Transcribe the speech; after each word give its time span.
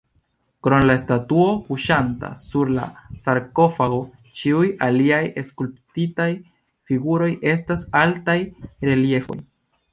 Krom 0.67 0.85
la 0.91 0.93
statuo 1.01 1.43
kuŝanta 1.67 2.31
sur 2.43 2.71
la 2.77 2.87
sarkofago, 3.27 4.01
ĉiuj 4.41 4.65
aliaj 4.89 5.21
skulptitaj 5.53 6.29
figuroj 6.91 7.33
estas 7.55 7.89
altaj 8.05 8.39
reliefoj. 8.91 9.43